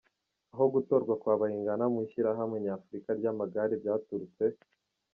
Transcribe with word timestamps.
Aho 0.53 0.65
gutorwa 0.73 1.13
kwa 1.21 1.33
Bayingana 1.39 1.85
mu 1.93 1.99
Ishyirahamwe 2.05 2.57
Nyafurika 2.63 3.09
ry’amagare 3.19 3.73
byaturutse 3.81 4.43